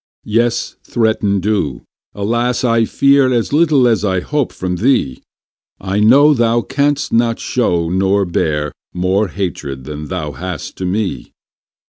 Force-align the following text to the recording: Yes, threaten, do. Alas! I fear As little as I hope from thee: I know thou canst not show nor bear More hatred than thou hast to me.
Yes, 0.25 0.77
threaten, 0.83 1.39
do. 1.41 1.83
Alas! 2.15 2.63
I 2.63 2.85
fear 2.85 3.31
As 3.31 3.53
little 3.53 3.87
as 3.87 4.03
I 4.03 4.19
hope 4.19 4.51
from 4.51 4.77
thee: 4.77 5.21
I 5.79 5.99
know 5.99 6.33
thou 6.33 6.61
canst 6.61 7.13
not 7.13 7.37
show 7.37 7.87
nor 7.87 8.25
bear 8.25 8.71
More 8.95 9.27
hatred 9.27 9.83
than 9.83 10.05
thou 10.07 10.31
hast 10.31 10.75
to 10.77 10.87
me. 10.87 11.33